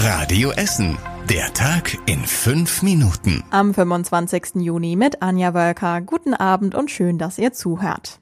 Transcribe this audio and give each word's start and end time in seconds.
Radio 0.00 0.52
Essen. 0.52 0.96
Der 1.28 1.52
Tag 1.54 1.98
in 2.06 2.20
fünf 2.20 2.82
Minuten. 2.82 3.42
Am 3.50 3.74
25. 3.74 4.62
Juni 4.62 4.94
mit 4.94 5.22
Anja 5.22 5.54
Wölker. 5.54 6.00
Guten 6.02 6.34
Abend 6.34 6.76
und 6.76 6.92
schön, 6.92 7.18
dass 7.18 7.36
ihr 7.36 7.52
zuhört. 7.52 8.20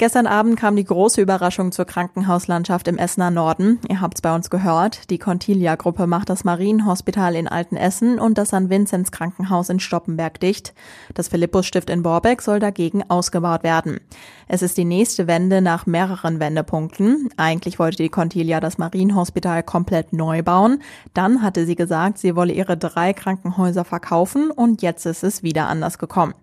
Gestern 0.00 0.28
Abend 0.28 0.56
kam 0.56 0.76
die 0.76 0.84
große 0.84 1.20
Überraschung 1.20 1.72
zur 1.72 1.84
Krankenhauslandschaft 1.84 2.86
im 2.86 2.98
Essener 2.98 3.32
Norden. 3.32 3.80
Ihr 3.88 4.00
habt's 4.00 4.22
bei 4.22 4.32
uns 4.32 4.48
gehört. 4.48 5.10
Die 5.10 5.18
Contilia-Gruppe 5.18 6.06
macht 6.06 6.30
das 6.30 6.44
Marienhospital 6.44 7.34
in 7.34 7.48
Altenessen 7.48 8.20
und 8.20 8.38
das 8.38 8.50
St. 8.50 8.70
Vinzenz 8.70 9.10
Krankenhaus 9.10 9.70
in 9.70 9.80
Stoppenberg 9.80 10.38
dicht. 10.38 10.72
Das 11.14 11.26
Philippus-Stift 11.26 11.90
in 11.90 12.04
Borbeck 12.04 12.42
soll 12.42 12.60
dagegen 12.60 13.10
ausgebaut 13.10 13.64
werden. 13.64 13.98
Es 14.46 14.62
ist 14.62 14.78
die 14.78 14.84
nächste 14.84 15.26
Wende 15.26 15.60
nach 15.62 15.84
mehreren 15.84 16.38
Wendepunkten. 16.38 17.30
Eigentlich 17.36 17.80
wollte 17.80 17.96
die 17.96 18.08
Contilia 18.08 18.60
das 18.60 18.78
Marienhospital 18.78 19.64
komplett 19.64 20.12
neu 20.12 20.44
bauen. 20.44 20.80
Dann 21.12 21.42
hatte 21.42 21.66
sie 21.66 21.74
gesagt, 21.74 22.18
sie 22.18 22.36
wolle 22.36 22.52
ihre 22.52 22.76
drei 22.76 23.12
Krankenhäuser 23.12 23.84
verkaufen 23.84 24.52
und 24.52 24.80
jetzt 24.80 25.06
ist 25.06 25.24
es 25.24 25.42
wieder 25.42 25.66
anders 25.66 25.98
gekommen. 25.98 26.34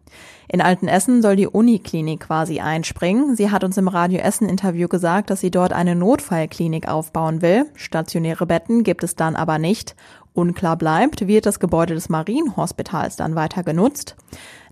In 0.47 0.61
Altenessen 0.61 1.21
soll 1.21 1.35
die 1.35 1.47
Uniklinik 1.47 2.21
quasi 2.21 2.59
einspringen. 2.59 3.35
Sie 3.35 3.44
hat 3.51 3.63
uns 3.63 3.77
im 3.77 3.87
Radio 3.87 4.19
Essen 4.19 4.49
Interview 4.49 4.87
gesagt, 4.87 5.29
dass 5.29 5.41
sie 5.41 5.51
dort 5.51 5.73
eine 5.73 5.95
Notfallklinik 5.95 6.87
aufbauen 6.87 7.41
will. 7.41 7.65
Stationäre 7.75 8.45
Betten 8.45 8.83
gibt 8.83 9.03
es 9.03 9.15
dann 9.15 9.35
aber 9.35 9.57
nicht. 9.57 9.95
Unklar 10.33 10.77
bleibt, 10.77 11.27
wird 11.27 11.45
das 11.45 11.59
Gebäude 11.59 11.93
des 11.93 12.09
Marienhospitals 12.09 13.15
dann 13.15 13.35
weiter 13.35 13.63
genutzt. 13.63 14.15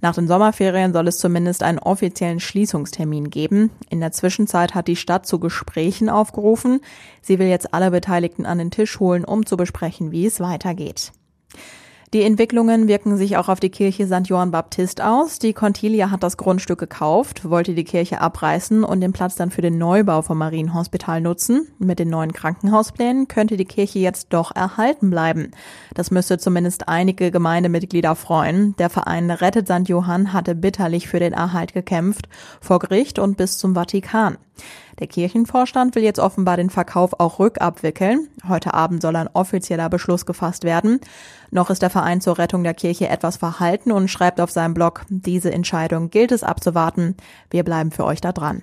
Nach 0.02 0.13
den 0.13 0.27
Sommerferien 0.27 0.91
soll 0.91 1.08
es 1.08 1.18
zumindest 1.18 1.63
einen 1.63 1.80
offiziellen 1.80 2.41
Schließungstermin 2.41 3.30
geben. 3.30 3.72
In 3.90 4.02
der 4.02 4.12
Zwischenzeit 4.12 4.76
hat 4.76 4.90
die 4.90 4.98
Stadt 4.98 5.26
zu 5.26 5.40
Gesprächen 5.40 6.10
aufgerufen. 6.10 6.82
Sie 7.21 7.40
will 7.40 7.48
jetzt 7.48 7.74
alle 7.74 7.91
Beteiligten 7.91 8.46
an 8.46 8.58
den 8.58 8.71
Tisch 8.71 8.99
holen, 8.99 9.24
um 9.24 9.46
zu 9.46 9.55
besprechen, 9.55 10.12
wie 10.12 10.26
es 10.26 10.41
weitergeht. 10.41 11.13
Die 12.13 12.22
Entwicklungen 12.22 12.88
wirken 12.88 13.17
sich 13.17 13.38
auch 13.38 13.49
auf 13.49 13.60
die 13.60 13.71
Kirche 13.71 14.05
St. 14.05 14.27
Johann 14.27 14.51
Baptist 14.51 15.01
aus. 15.01 15.40
Die 15.40 15.54
Contilia 15.54 16.12
hat 16.12 16.21
das 16.21 16.38
Grundstück 16.38 16.77
gekauft, 16.77 17.49
wollte 17.49 17.74
die 17.74 17.84
Kirche 17.84 18.21
abreißen 18.21 18.84
und 18.84 19.01
den 19.01 19.13
Platz 19.13 19.34
dann 19.34 19.49
für 19.49 19.63
den 19.63 19.79
Neubau 19.79 20.21
vom 20.21 20.38
Marienhospital 20.38 21.21
nutzen. 21.21 21.70
Mit 21.79 21.98
den 21.98 22.10
neuen 22.12 22.32
Krankenhausplänen 22.32 23.27
könnte 23.27 23.57
die 23.57 23.65
Kirche 23.65 23.98
jetzt 23.98 24.27
doch 24.29 24.55
erhalten 24.55 25.10
bleiben. 25.10 25.49
Das 25.96 26.12
müsste 26.12 26.38
zumindest 26.38 26.88
einige 26.88 27.32
Gemeindemitglieder 27.32 28.16
freuen. 28.16 28.76
Der 28.76 28.91
Verein 28.91 29.32
Rettet 29.32 29.68
St. 29.68 29.90
Johann 29.90 30.34
hatte 30.34 30.54
bitterlich 30.54 31.07
für 31.07 31.20
den 31.20 31.34
Erhalt 31.34 31.73
gekämpft, 31.73 32.29
vor 32.62 32.77
Gericht 32.77 33.18
und 33.18 33.38
bis 33.38 33.57
zum 33.57 33.73
Vatikan. 33.73 34.38
Der 34.99 35.07
Kirchenvorstand 35.07 35.96
will 35.96 36.04
jetzt 36.04 36.20
offenbar 36.20 36.57
den 36.57 36.70
Verkauf 36.70 37.20
auch 37.20 37.40
rückabwickeln. 37.40 38.27
Heute 38.48 38.73
Abend 38.73 39.01
soll 39.01 39.15
ein 39.15 39.29
offizieller 39.34 39.90
Beschluss 39.90 40.26
gefasst 40.26 40.63
werden. 40.63 40.99
Noch 41.51 41.70
ist 41.70 41.82
der 41.82 41.90
Verein 41.90 42.21
zur 42.21 42.37
Rettung 42.37 42.63
der 42.63 42.73
Kirche 42.73 43.10
etwas 43.10 43.37
verhalten 43.37 43.91
und 43.91 44.07
schreibt 44.07 44.40
auf 44.40 44.51
seinem 44.51 44.73
Blog, 44.73 45.05
diese 45.10 45.51
Entscheidung 45.51 46.10
gilt 46.10 46.32
es 46.32 46.43
abzuwarten. 46.43 47.15
Wir 47.49 47.63
bleiben 47.63 47.91
für 47.91 48.05
euch 48.05 48.21
da 48.21 48.32
dran. 48.32 48.62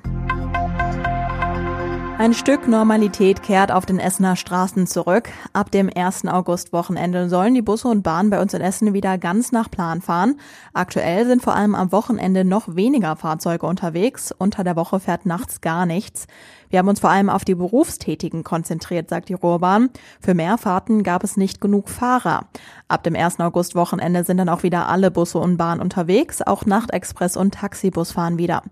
Ein 2.20 2.34
Stück 2.34 2.68
Normalität 2.68 3.42
kehrt 3.42 3.72
auf 3.72 3.86
den 3.86 3.98
Essener 3.98 4.36
Straßen 4.36 4.86
zurück. 4.86 5.30
Ab 5.54 5.70
dem 5.70 5.88
1. 5.88 6.26
August-Wochenende 6.26 7.30
sollen 7.30 7.54
die 7.54 7.62
Busse 7.62 7.88
und 7.88 8.02
Bahnen 8.02 8.28
bei 8.28 8.42
uns 8.42 8.52
in 8.52 8.60
Essen 8.60 8.92
wieder 8.92 9.16
ganz 9.16 9.52
nach 9.52 9.70
Plan 9.70 10.02
fahren. 10.02 10.38
Aktuell 10.74 11.26
sind 11.26 11.41
vor 11.41 11.54
allem 11.56 11.74
am 11.74 11.92
Wochenende 11.92 12.44
noch 12.44 12.76
weniger 12.76 13.16
Fahrzeuge 13.16 13.64
unterwegs. 13.64 14.34
Unter 14.36 14.64
der 14.64 14.76
Woche 14.76 15.00
fährt 15.00 15.24
nachts 15.24 15.62
gar 15.62 15.86
nichts. 15.86 16.26
Wir 16.68 16.78
haben 16.78 16.88
uns 16.88 17.00
vor 17.00 17.10
allem 17.10 17.30
auf 17.30 17.44
die 17.44 17.56
Berufstätigen 17.56 18.44
konzentriert, 18.44 19.08
sagt 19.08 19.28
die 19.28 19.34
Ruhrbahn. 19.34 19.91
Für 20.20 20.34
mehr 20.34 20.56
Fahrten 20.56 21.02
gab 21.02 21.24
es 21.24 21.36
nicht 21.36 21.60
genug 21.60 21.88
Fahrer. 21.88 22.46
Ab 22.86 23.02
dem 23.02 23.16
1. 23.16 23.41
August-Wochenende 23.41 24.24
sind 24.24 24.36
dann 24.36 24.48
auch 24.48 24.62
wieder 24.62 24.88
alle 24.88 25.10
Busse 25.10 25.38
und 25.38 25.56
Bahnen 25.56 25.80
unterwegs. 25.80 26.42
Auch 26.42 26.66
Nachtexpress 26.66 27.36
und 27.36 27.54
Taxibus 27.54 28.12
fahren 28.12 28.38
wieder. 28.38 28.62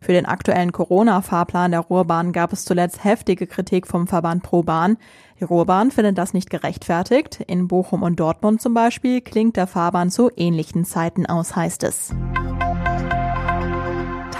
Für 0.00 0.12
den 0.12 0.26
aktuellen 0.26 0.70
Corona-Fahrplan 0.70 1.72
der 1.72 1.80
Ruhrbahn 1.80 2.32
gab 2.32 2.52
es 2.52 2.64
zuletzt 2.64 2.97
heftige 3.02 3.46
Kritik 3.46 3.86
vom 3.86 4.06
Verband 4.06 4.42
Pro 4.42 4.62
Bahn. 4.62 4.96
Die 5.40 5.44
Ruhrbahn 5.44 5.90
findet 5.90 6.18
das 6.18 6.34
nicht 6.34 6.50
gerechtfertigt. 6.50 7.40
In 7.46 7.68
Bochum 7.68 8.02
und 8.02 8.18
Dortmund 8.20 8.60
zum 8.60 8.74
Beispiel 8.74 9.20
klingt 9.20 9.56
der 9.56 9.66
Fahrbahn 9.66 10.10
zu 10.10 10.30
ähnlichen 10.36 10.84
Zeiten 10.84 11.26
aus, 11.26 11.56
heißt 11.56 11.84
es. 11.84 12.14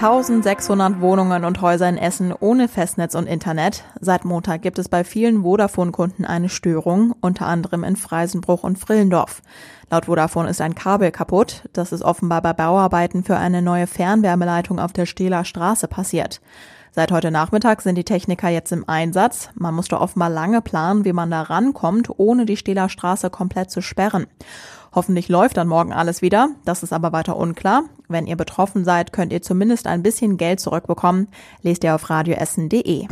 1600 0.01 1.01
Wohnungen 1.01 1.43
und 1.43 1.59
Häuser 1.59 1.89
in 1.89 1.97
Essen 1.97 2.33
ohne 2.39 2.69
Festnetz 2.69 3.15
und 3.15 3.27
Internet. 3.27 3.83
Seit 3.99 4.23
Montag 4.23 4.61
gibt 4.61 4.79
es 4.79 4.87
bei 4.87 5.03
vielen 5.03 5.41
Vodafone-Kunden 5.43 6.23
eine 6.23 6.47
Störung, 6.47 7.13
unter 7.19 7.47
anderem 7.47 7.83
in 7.83 7.97
Freisenbruch 7.97 8.63
und 8.63 8.79
Frillendorf. 8.79 9.41
Laut 9.91 10.05
Vodafone 10.05 10.49
ist 10.49 10.61
ein 10.61 10.73
Kabel 10.73 11.11
kaputt. 11.11 11.63
Das 11.73 11.91
ist 11.91 12.01
offenbar 12.01 12.41
bei 12.41 12.53
Bauarbeiten 12.53 13.25
für 13.25 13.35
eine 13.35 13.61
neue 13.61 13.87
Fernwärmeleitung 13.87 14.79
auf 14.79 14.93
der 14.93 15.05
Stehler 15.05 15.43
Straße 15.43 15.89
passiert. 15.89 16.39
Seit 16.91 17.11
heute 17.11 17.31
Nachmittag 17.31 17.81
sind 17.81 17.95
die 17.95 18.03
Techniker 18.03 18.49
jetzt 18.49 18.71
im 18.71 18.87
Einsatz. 18.87 19.49
Man 19.55 19.75
musste 19.75 19.99
offenbar 19.99 20.29
lange 20.29 20.61
planen, 20.61 21.05
wie 21.05 21.13
man 21.13 21.29
da 21.29 21.43
rankommt, 21.43 22.09
ohne 22.17 22.45
die 22.45 22.57
Stehler 22.57 22.89
Straße 22.89 23.29
komplett 23.29 23.71
zu 23.71 23.81
sperren. 23.81 24.27
Hoffentlich 24.93 25.29
läuft 25.29 25.57
dann 25.57 25.67
morgen 25.67 25.93
alles 25.93 26.21
wieder. 26.21 26.49
Das 26.65 26.81
ist 26.81 26.93
aber 26.93 27.11
weiter 27.11 27.37
unklar. 27.37 27.83
Wenn 28.07 28.25
ihr 28.25 28.35
betroffen 28.35 28.83
seid, 28.83 29.13
könnt 29.13 29.31
ihr 29.31 29.41
zumindest 29.41 29.85
ein 29.85 30.01
bisschen 30.01 30.37
Geld 30.37 30.59
zurückbekommen. 30.59 31.27
Lest 31.61 31.83
ihr 31.83 31.93
auf 31.93 32.09
radioessen.de. 32.09 33.07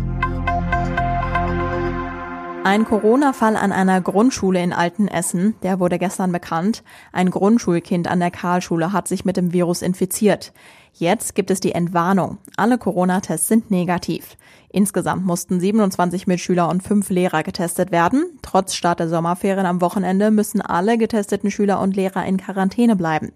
Ein 2.68 2.84
Corona-Fall 2.84 3.56
an 3.56 3.72
einer 3.72 4.02
Grundschule 4.02 4.62
in 4.62 4.74
Altenessen, 4.74 5.56
der 5.64 5.80
wurde 5.80 5.98
gestern 5.98 6.34
bekannt. 6.34 6.84
Ein 7.14 7.32
Grundschulkind 7.32 8.10
an 8.10 8.20
der 8.20 8.30
Karlschule 8.30 8.92
hat 8.92 9.08
sich 9.08 9.24
mit 9.24 9.38
dem 9.38 9.54
Virus 9.54 9.82
infiziert. 9.82 10.52
Jetzt 10.92 11.34
gibt 11.34 11.50
es 11.50 11.62
die 11.62 11.72
Entwarnung. 11.72 12.40
Alle 12.58 12.78
Corona-Tests 12.78 13.48
sind 13.48 13.72
negativ. 13.72 14.36
Insgesamt 14.68 15.26
mussten 15.26 15.62
27 15.62 16.28
Mitschüler 16.28 16.68
und 16.68 16.84
fünf 16.84 17.10
Lehrer 17.10 17.42
getestet 17.42 17.94
werden. 17.94 18.26
Trotz 18.42 18.74
Start 18.74 19.00
der 19.00 19.08
Sommerferien 19.08 19.66
am 19.66 19.80
Wochenende 19.80 20.30
müssen 20.30 20.60
alle 20.60 20.98
getesteten 20.98 21.50
Schüler 21.50 21.80
und 21.80 21.96
Lehrer 21.96 22.26
in 22.26 22.36
Quarantäne 22.36 22.98
bleiben. 22.98 23.32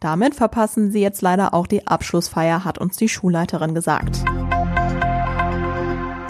Damit 0.00 0.34
verpassen 0.34 0.90
sie 0.90 1.02
jetzt 1.02 1.20
leider 1.20 1.52
auch 1.52 1.66
die 1.66 1.86
Abschlussfeier, 1.86 2.64
hat 2.64 2.78
uns 2.78 2.96
die 2.96 3.10
Schulleiterin 3.10 3.74
gesagt. 3.74 4.24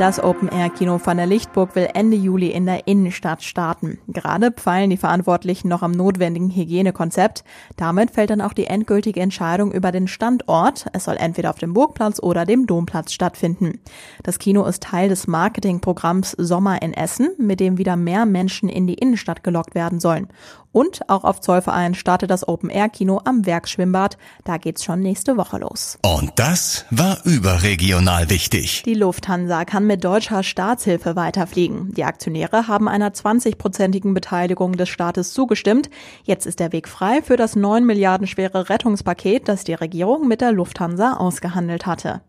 Das 0.00 0.18
Open-Air-Kino 0.18 0.96
von 0.96 1.18
der 1.18 1.26
Lichtburg 1.26 1.76
will 1.76 1.86
Ende 1.92 2.16
Juli 2.16 2.46
in 2.46 2.64
der 2.64 2.86
Innenstadt 2.86 3.42
starten. 3.42 3.98
Gerade 4.08 4.50
pfeilen 4.50 4.88
die 4.88 4.96
Verantwortlichen 4.96 5.68
noch 5.68 5.82
am 5.82 5.92
notwendigen 5.92 6.48
Hygienekonzept. 6.48 7.44
Damit 7.76 8.12
fällt 8.12 8.30
dann 8.30 8.40
auch 8.40 8.54
die 8.54 8.64
endgültige 8.64 9.20
Entscheidung 9.20 9.72
über 9.72 9.92
den 9.92 10.08
Standort. 10.08 10.86
Es 10.94 11.04
soll 11.04 11.18
entweder 11.18 11.50
auf 11.50 11.58
dem 11.58 11.74
Burgplatz 11.74 12.18
oder 12.18 12.46
dem 12.46 12.66
Domplatz 12.66 13.12
stattfinden. 13.12 13.78
Das 14.22 14.38
Kino 14.38 14.64
ist 14.64 14.84
Teil 14.84 15.10
des 15.10 15.26
Marketingprogramms 15.26 16.30
Sommer 16.30 16.80
in 16.80 16.94
Essen, 16.94 17.32
mit 17.36 17.60
dem 17.60 17.76
wieder 17.76 17.96
mehr 17.96 18.24
Menschen 18.24 18.70
in 18.70 18.86
die 18.86 18.94
Innenstadt 18.94 19.44
gelockt 19.44 19.74
werden 19.74 20.00
sollen. 20.00 20.28
Und 20.72 21.08
auch 21.08 21.24
auf 21.24 21.40
Zollverein 21.40 21.94
startet 21.94 22.30
das 22.30 22.46
Open-Air-Kino 22.46 23.20
am 23.24 23.44
Werksschwimmbad. 23.44 24.16
Da 24.44 24.56
geht's 24.56 24.84
schon 24.84 25.00
nächste 25.00 25.36
Woche 25.36 25.58
los. 25.58 25.98
Und 26.02 26.30
das 26.36 26.84
war 26.90 27.18
überregional 27.24 28.30
wichtig. 28.30 28.84
Die 28.84 28.94
Lufthansa 28.94 29.64
kann 29.64 29.86
mit 29.90 30.04
deutscher 30.04 30.44
Staatshilfe 30.44 31.16
weiterfliegen. 31.16 31.92
Die 31.94 32.04
Aktionäre 32.04 32.68
haben 32.68 32.88
einer 32.88 33.10
20-prozentigen 33.10 34.14
Beteiligung 34.14 34.74
des 34.74 34.88
Staates 34.88 35.32
zugestimmt. 35.32 35.90
Jetzt 36.22 36.46
ist 36.46 36.60
der 36.60 36.72
Weg 36.72 36.86
frei 36.86 37.22
für 37.22 37.36
das 37.36 37.56
9 37.56 37.84
Milliarden 37.84 38.28
schwere 38.28 38.68
Rettungspaket, 38.68 39.48
das 39.48 39.64
die 39.64 39.74
Regierung 39.74 40.28
mit 40.28 40.42
der 40.42 40.52
Lufthansa 40.52 41.14
ausgehandelt 41.14 41.86
hatte. 41.86 42.20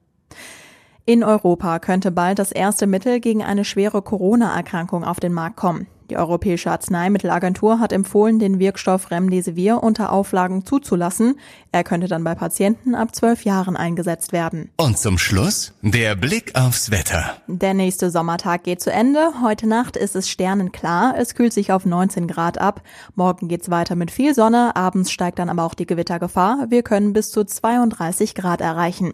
In 1.06 1.24
Europa 1.24 1.78
könnte 1.78 2.10
bald 2.10 2.40
das 2.40 2.52
erste 2.52 2.88
Mittel 2.88 3.20
gegen 3.20 3.44
eine 3.44 3.64
schwere 3.64 4.02
Corona-Erkrankung 4.02 5.04
auf 5.04 5.20
den 5.20 5.34
Markt 5.34 5.58
kommen. 5.58 5.86
Die 6.12 6.18
Europäische 6.18 6.70
Arzneimittelagentur 6.70 7.80
hat 7.80 7.94
empfohlen, 7.94 8.38
den 8.38 8.60
Wirkstoff 8.60 9.12
Remdesivir 9.12 9.82
unter 9.82 10.12
Auflagen 10.12 10.66
zuzulassen. 10.66 11.40
Er 11.72 11.86
könnte 11.86 12.10
dann 12.10 12.26
bei 12.26 12.36
Patienten 12.36 12.96
ab 12.96 13.16
zwölf 13.16 13.46
Jahren 13.46 13.78
eingesetzt 13.78 14.34
werden. 14.34 14.72
Und 14.76 14.98
zum 14.98 15.18
Schluss 15.18 15.74
der 15.82 16.18
Blick 16.18 16.54
aufs 16.60 16.92
Wetter. 16.92 17.38
Der 17.48 17.74
nächste 17.74 18.12
Sommertag 18.12 18.66
geht 18.66 18.82
zu 18.82 18.92
Ende. 18.92 19.42
Heute 19.42 19.68
Nacht 19.68 19.96
ist 19.96 20.18
es 20.18 20.28
sternenklar. 20.30 21.16
Es 21.18 21.34
kühlt 21.34 21.54
sich 21.54 21.72
auf 21.72 21.86
19 21.86 22.28
Grad 22.28 22.58
ab. 22.58 22.82
Morgen 23.16 23.48
geht's 23.48 23.72
weiter 23.72 23.96
mit 23.96 24.12
viel 24.12 24.36
Sonne. 24.36 24.76
Abends 24.76 25.14
steigt 25.14 25.40
dann 25.40 25.48
aber 25.48 25.64
auch 25.64 25.76
die 25.76 25.86
Gewittergefahr. 25.86 26.66
Wir 26.68 26.84
können 26.84 27.14
bis 27.14 27.32
zu 27.32 27.46
32 27.46 28.36
Grad 28.36 28.60
erreichen. 28.60 29.14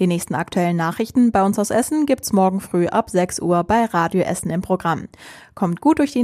Die 0.00 0.08
nächsten 0.08 0.34
aktuellen 0.34 0.76
Nachrichten 0.76 1.30
bei 1.30 1.44
uns 1.44 1.56
aus 1.60 1.70
Essen 1.70 2.06
gibt's 2.06 2.32
morgen 2.32 2.60
früh 2.60 2.88
ab 2.88 3.10
6 3.10 3.38
Uhr 3.38 3.62
bei 3.62 3.84
Radio 3.84 4.22
Essen 4.22 4.50
im 4.50 4.60
Programm. 4.60 5.06
Kommt 5.54 5.80
gut 5.80 6.00
durch 6.00 6.10
die 6.10 6.23